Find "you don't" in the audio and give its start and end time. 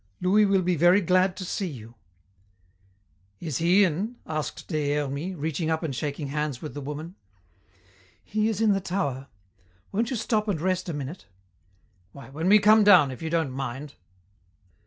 13.21-13.51